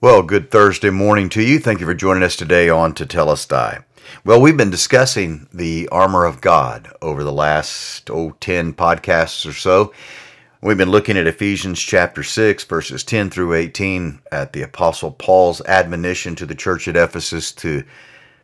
[0.00, 1.58] Well, good Thursday morning to you.
[1.58, 3.82] Thank you for joining us today on Tetelestai.
[4.24, 9.52] Well, we've been discussing the armor of God over the last oh, 10 podcasts or
[9.52, 9.92] so.
[10.62, 15.60] We've been looking at Ephesians chapter 6, verses 10 through 18, at the Apostle Paul's
[15.62, 17.82] admonition to the church at Ephesus to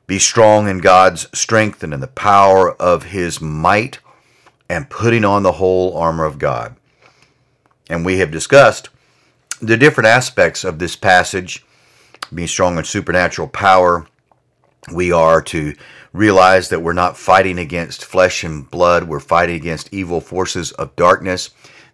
[0.09, 4.01] be strong in God's strength and in the power of his might,
[4.69, 6.75] and putting on the whole armor of God.
[7.89, 8.89] And we have discussed
[9.67, 11.65] the different aspects of this passage,
[12.33, 14.07] being strong in supernatural power,
[14.93, 15.75] we are to
[16.13, 20.95] realize that we're not fighting against flesh and blood, we're fighting against evil forces of
[20.97, 21.51] darkness,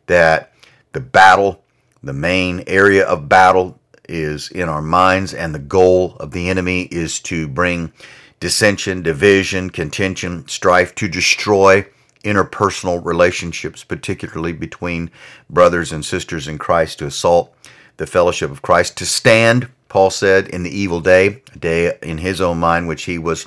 [0.06, 0.52] that
[0.92, 1.62] the battle,
[2.02, 6.82] the main area of battle, is in our minds, and the goal of the enemy
[6.90, 7.92] is to bring
[8.40, 11.86] dissension, division, contention, strife, to destroy
[12.24, 15.10] interpersonal relationships, particularly between
[15.48, 17.54] brothers and sisters in Christ, to assault
[17.96, 22.18] the fellowship of Christ, to stand, Paul said, in the evil day, a day in
[22.18, 23.46] his own mind, which he was,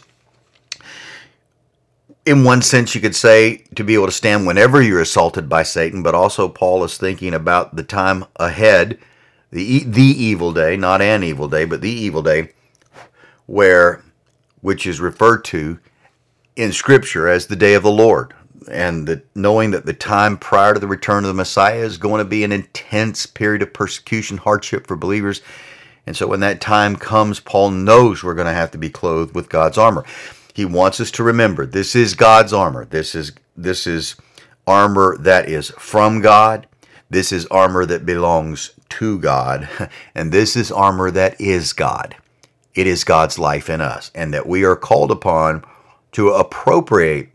[2.25, 5.63] in one sense, you could say, to be able to stand whenever you're assaulted by
[5.63, 8.99] Satan, but also Paul is thinking about the time ahead,
[9.51, 12.49] the, the evil day, not an evil day, but the evil day,
[13.45, 14.03] where,
[14.61, 15.79] which is referred to
[16.55, 18.33] in Scripture as the day of the Lord,
[18.69, 22.19] and the, knowing that the time prior to the return of the Messiah is going
[22.19, 25.41] to be an intense period of persecution, hardship for believers.
[26.05, 29.35] And so when that time comes, Paul knows we're going to have to be clothed
[29.35, 30.03] with God's armor.
[30.53, 32.85] He wants us to remember this is God's armor.
[32.85, 34.15] This is this is
[34.67, 36.67] armor that is from God.
[37.09, 39.69] This is armor that belongs to God,
[40.15, 42.15] and this is armor that is God.
[42.75, 45.63] It is God's life in us, and that we are called upon
[46.13, 47.29] to appropriate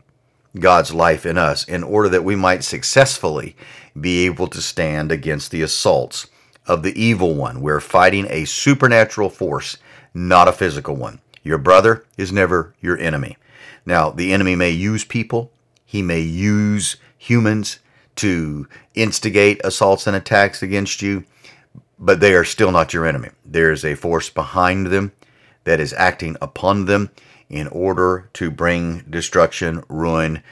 [0.57, 3.55] God's life in us in order that we might successfully
[3.99, 6.27] be able to stand against the assaults
[6.65, 7.61] of the evil one.
[7.61, 9.77] We're fighting a supernatural force,
[10.13, 11.19] not a physical one.
[11.43, 13.37] Your brother is never your enemy.
[13.85, 15.51] Now, the enemy may use people,
[15.85, 17.79] he may use humans
[18.17, 21.23] to instigate assaults and attacks against you,
[21.97, 23.29] but they are still not your enemy.
[23.45, 25.11] There is a force behind them
[25.63, 27.11] that is acting upon them
[27.49, 30.43] in order to bring destruction, ruin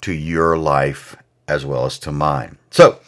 [0.00, 1.16] to your life
[1.46, 2.58] as well as to mine.
[2.70, 3.00] So,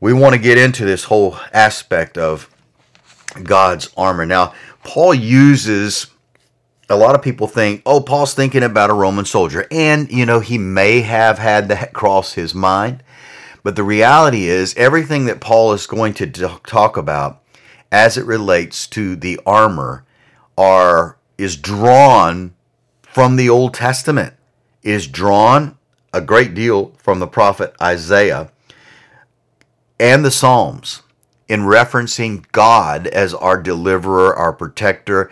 [0.00, 2.48] we want to get into this whole aspect of
[3.42, 4.26] God's armor.
[4.26, 6.08] Now, Paul uses
[6.88, 9.66] a lot of people think, oh, Paul's thinking about a Roman soldier.
[9.70, 13.02] And, you know, he may have had that cross his mind.
[13.62, 17.40] But the reality is, everything that Paul is going to talk about
[17.90, 20.04] as it relates to the armor
[20.58, 22.54] are is drawn
[23.02, 24.34] from the Old Testament,
[24.82, 25.76] is drawn
[26.12, 28.50] a great deal from the prophet Isaiah
[29.98, 31.02] and the Psalms
[31.48, 35.30] in referencing God as our deliverer, our protector,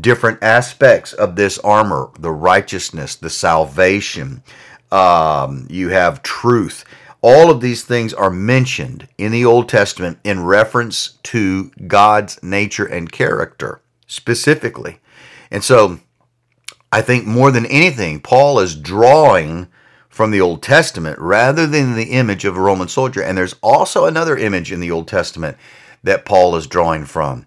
[0.00, 4.42] different aspects of this armor the righteousness, the salvation,
[4.90, 6.84] um, you have truth.
[7.22, 12.86] All of these things are mentioned in the Old Testament in reference to God's nature
[12.86, 14.98] and character specifically.
[15.50, 16.00] And so
[16.92, 19.68] I think more than anything, Paul is drawing
[20.08, 23.22] from the Old Testament rather than the image of a Roman soldier.
[23.22, 25.56] And there's also another image in the Old Testament
[26.02, 27.46] that Paul is drawing from,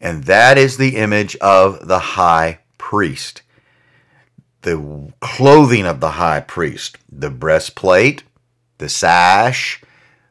[0.00, 3.42] and that is the image of the high priest.
[4.62, 8.24] The clothing of the high priest, the breastplate,
[8.78, 9.82] the sash,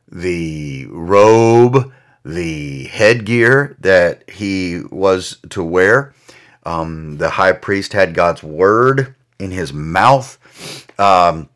[0.10, 1.92] the robe,
[2.24, 6.14] the headgear that he was to wear.
[6.64, 10.38] Um, the high priest had God's word in his mouth.
[11.00, 11.50] Um,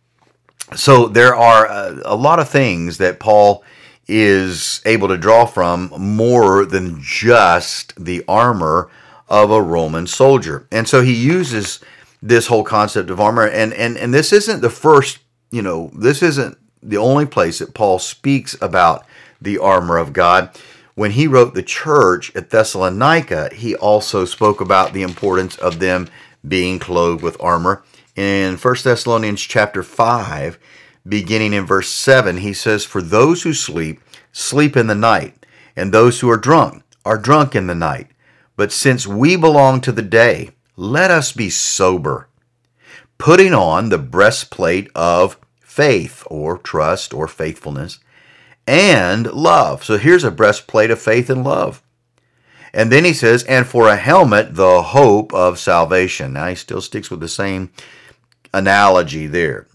[0.76, 3.64] so there are a, a, lot of things that Paul
[4.08, 8.90] is able to draw from more than just the armor
[9.30, 10.68] of a Roman soldier.
[10.72, 11.80] And so he uses
[12.22, 15.20] this whole concept of armor and and and this isn't the first,
[15.52, 19.06] you know, this isn't the only place that Paul speaks about
[19.42, 20.50] the armor of God
[20.96, 26.08] when he wrote the church at Thessalonica, he also spoke about the importance of them
[26.48, 27.84] being clothed with armor.
[28.16, 30.58] In 1 Thessalonians chapter 5,
[31.08, 34.00] beginning in verse 7, he says, For those who sleep,
[34.32, 35.46] sleep in the night,
[35.76, 38.08] and those who are drunk are drunk in the night.
[38.56, 42.30] But since we belong to the day, let us be sober,
[43.18, 48.00] putting on the breastplate of faith or trust or faithfulness
[48.68, 49.84] and love.
[49.84, 51.82] So here's a breastplate of faith and love.
[52.74, 56.34] And then he says, and for a helmet, the hope of salvation.
[56.34, 57.72] Now he still sticks with the same
[58.54, 59.68] analogy there.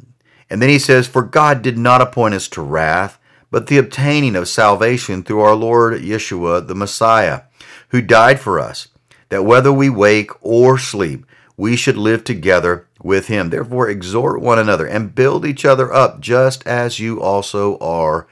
[0.51, 3.19] And then he says, For God did not appoint us to wrath,
[3.51, 7.43] but the obtaining of salvation through our Lord Yeshua the Messiah,
[7.89, 8.89] who died for us,
[9.29, 11.25] that whether we wake or sleep,
[11.57, 13.51] we should live together with him.
[13.51, 18.27] Therefore, exhort one another and build each other up, just as you also are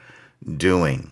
[0.57, 1.11] doing.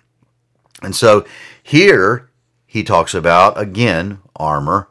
[0.81, 1.25] And so
[1.61, 2.29] here
[2.65, 4.87] he talks about, again, armor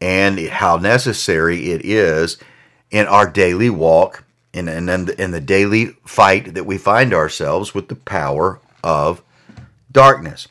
[0.00, 2.38] and how necessary it is
[2.90, 7.74] in our daily walk and in, in, in, the daily fight that we find ourselves
[7.74, 9.22] with the power of
[9.92, 10.48] darkness.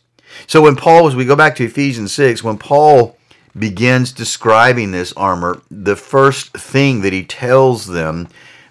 [0.48, 3.18] So when Paul, as we go back to Ephesians 6, when Paul
[3.58, 8.28] begins describing this armor, the first thing that he tells them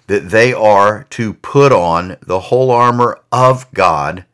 [0.07, 4.25] that they are to put on the whole armor of God.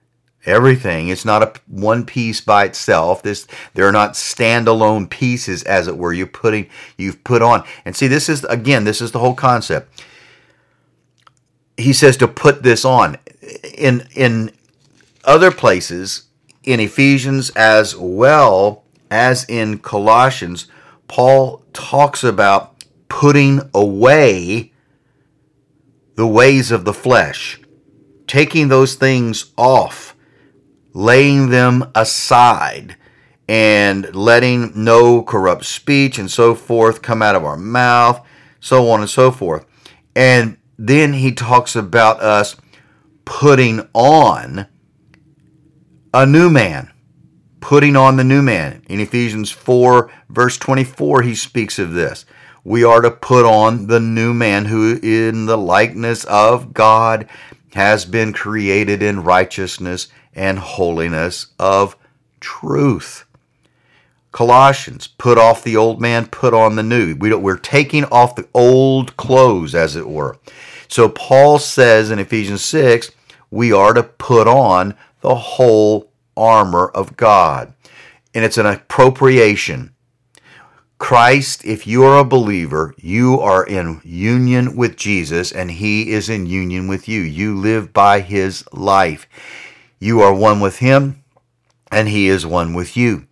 [0.43, 1.09] Everything.
[1.09, 3.21] It's not a one piece by itself.
[3.21, 3.45] This
[3.75, 6.13] they're not standalone pieces as it were.
[6.13, 7.63] You're putting you've put on.
[7.85, 10.03] And see this is again this is the whole concept.
[11.77, 13.17] He says to put this on.
[13.77, 14.51] In in
[15.23, 16.23] other places
[16.63, 20.67] in Ephesians as well as in Colossians
[21.07, 24.70] Paul talks about putting away
[26.15, 27.59] the ways of the flesh
[28.27, 30.15] taking those things off
[30.93, 32.95] laying them aside
[33.47, 38.25] and letting no corrupt speech and so forth come out of our mouth,
[38.59, 39.65] so on and so forth.
[40.15, 42.55] And then he talks about us
[43.25, 44.67] putting on
[46.13, 46.91] a new man,
[47.59, 48.83] putting on the new man.
[48.89, 52.25] In Ephesians 4, verse 24, he speaks of this.
[52.63, 57.27] We are to put on the new man who, in the likeness of God,
[57.73, 61.95] has been created in righteousness and holiness of
[62.39, 63.25] truth.
[64.31, 67.15] Colossians, put off the old man, put on the new.
[67.15, 70.37] We we're taking off the old clothes, as it were.
[70.87, 73.11] So Paul says in Ephesians 6,
[73.49, 77.73] we are to put on the whole armor of God.
[78.33, 79.93] And it's an appropriation.
[81.01, 86.29] Christ, if you are a believer, you are in union with Jesus and he is
[86.29, 87.21] in union with you.
[87.21, 89.27] You live by his life.
[89.99, 91.23] You are one with him,
[91.91, 93.25] and he is one with you.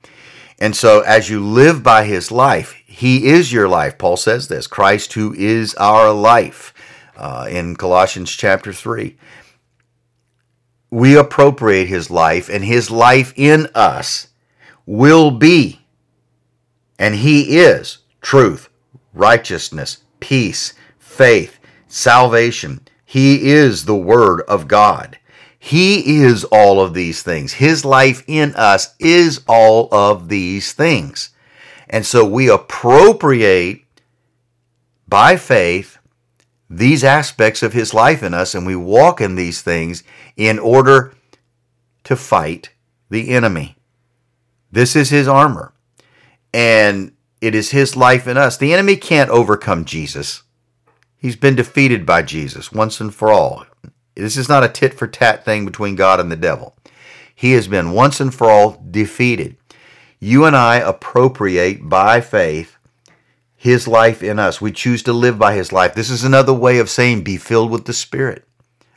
[0.57, 4.00] And so, as you live by his life, he is your life.
[4.00, 6.74] Paul says this Christ, who is our life,
[7.16, 9.16] uh, in Colossians chapter 3.
[10.89, 14.30] We appropriate his life, and his life in us
[14.88, 15.79] will be,
[17.00, 18.69] and he is truth,
[19.13, 21.57] righteousness, peace, faith,
[21.88, 22.81] salvation.
[23.06, 25.18] He is the Word of God.
[25.57, 27.54] He is all of these things.
[27.54, 31.31] His life in us is all of these things.
[31.90, 33.83] And so we appropriate
[35.07, 35.97] by faith
[36.69, 40.04] these aspects of his life in us and we walk in these things
[40.38, 41.14] in order
[42.04, 42.69] to fight
[43.09, 43.76] the enemy.
[44.71, 45.74] This is his armor.
[46.54, 48.58] And it is his life in us.
[48.58, 50.44] The enemy can't overcome Jesus.
[51.18, 53.66] He's been defeated by Jesus once and for all.
[54.16, 56.76] This is not a tit for tat thing between God and the devil.
[57.34, 59.56] He has been once and for all defeated.
[60.20, 62.76] You and I appropriate by faith
[63.56, 64.60] his life in us.
[64.60, 65.94] We choose to live by his life.
[65.94, 68.46] This is another way of saying be filled with the Spirit.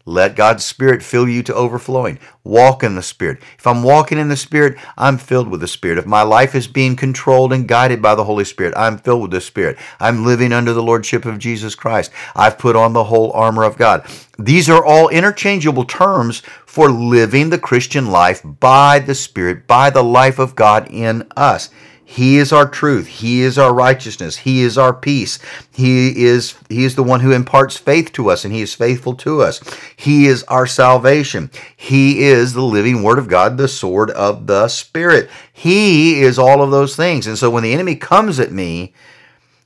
[0.05, 2.19] Let God's Spirit fill you to overflowing.
[2.43, 3.39] Walk in the Spirit.
[3.57, 5.99] If I'm walking in the Spirit, I'm filled with the Spirit.
[5.99, 9.31] If my life is being controlled and guided by the Holy Spirit, I'm filled with
[9.31, 9.79] the Spirit.
[10.01, 12.11] I'm living under the Lordship of Jesus Christ.
[12.35, 14.05] I've put on the whole armor of God.
[14.39, 20.03] These are all interchangeable terms for living the Christian life by the Spirit, by the
[20.03, 21.71] life of God in us.
[22.13, 23.07] He is our truth.
[23.07, 24.37] He is our righteousness.
[24.37, 25.39] He is our peace.
[25.73, 29.15] He is he is the one who imparts faith to us and he is faithful
[29.15, 29.63] to us.
[29.97, 31.51] He is our salvation.
[31.75, 35.31] He is the living word of God, the sword of the spirit.
[35.55, 37.27] He is all of those things.
[37.27, 38.93] And so when the enemy comes at me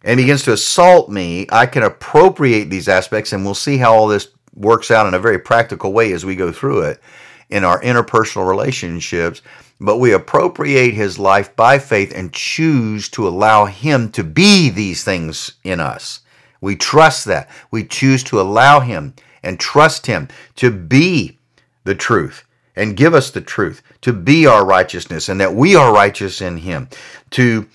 [0.05, 4.07] and begins to assault me, I can appropriate these aspects and we'll see how all
[4.07, 7.03] this works out in a very practical way as we go through it
[7.51, 9.43] in our interpersonal relationships
[9.81, 15.05] but we appropriate his life by faith and choose to allow him to be these
[15.05, 16.21] things in us.
[16.61, 17.51] We trust that.
[17.71, 21.39] We choose to allow him and trust him to be
[21.85, 25.93] the truth and give us the truth, to be our righteousness, and that we are
[25.93, 26.89] righteous in him,
[27.31, 27.67] to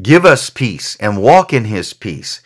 [0.00, 2.40] give us peace and walk in his peace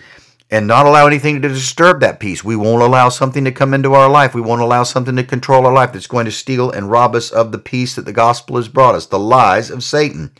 [0.53, 2.45] and not allow anything to disturb that peace.
[2.45, 4.35] We won't allow something to come into our life.
[4.35, 7.31] We won't allow something to control our life that's going to steal and rob us
[7.31, 9.07] of the peace that the gospel has brought us.
[9.07, 10.31] The lies of Satan,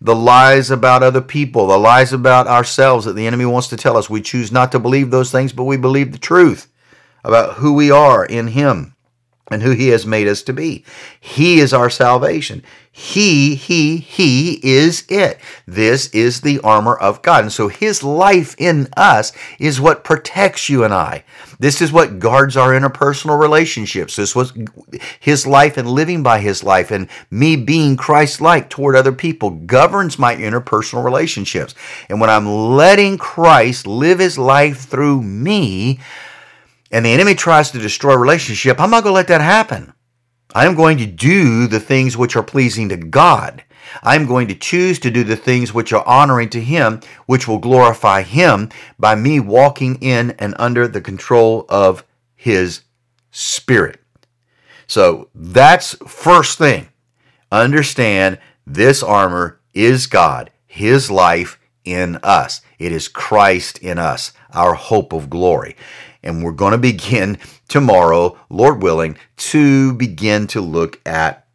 [0.00, 3.96] the lies about other people, the lies about ourselves that the enemy wants to tell
[3.96, 4.08] us.
[4.08, 6.68] We choose not to believe those things, but we believe the truth
[7.24, 8.94] about who we are in Him.
[9.50, 10.84] And who he has made us to be.
[11.20, 12.62] He is our salvation.
[12.90, 15.38] He, he, he is it.
[15.66, 17.44] This is the armor of God.
[17.44, 21.22] And so his life in us is what protects you and I.
[21.58, 24.16] This is what guards our interpersonal relationships.
[24.16, 24.52] This was
[25.20, 29.50] his life and living by his life and me being Christ like toward other people
[29.50, 31.74] governs my interpersonal relationships.
[32.08, 36.00] And when I'm letting Christ live his life through me,
[36.90, 39.92] and the enemy tries to destroy a relationship, I'm not going to let that happen.
[40.54, 43.64] I am going to do the things which are pleasing to God.
[44.02, 47.58] I'm going to choose to do the things which are honoring to Him, which will
[47.58, 52.82] glorify Him by me walking in and under the control of His
[53.30, 54.00] Spirit.
[54.86, 56.88] So that's first thing.
[57.50, 62.60] Understand this armor is God, His life in us.
[62.78, 65.76] It is Christ in us, our hope of glory.
[66.22, 71.46] And we're going to begin tomorrow, Lord willing, to begin to look at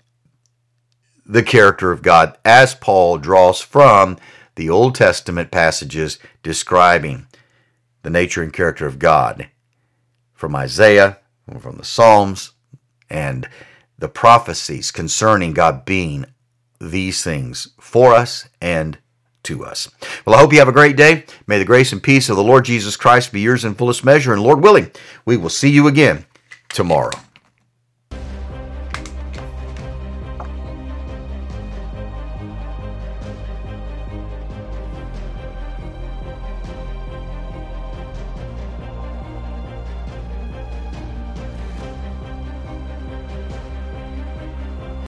[1.25, 4.18] the character of God as Paul draws from
[4.56, 7.27] the Old Testament passages describing
[8.03, 9.48] the nature and character of God
[10.34, 11.20] from Isaiah,
[11.60, 12.51] from the Psalms,
[13.10, 13.48] and
[13.98, 16.25] the prophecies concerning God being
[16.80, 18.98] these things for us and
[19.43, 19.89] to us.
[20.25, 21.25] Well, I hope you have a great day.
[21.48, 24.33] May the grace and peace of the Lord Jesus Christ be yours in fullest measure.
[24.33, 24.91] And Lord willing,
[25.25, 26.25] we will see you again
[26.69, 27.12] tomorrow.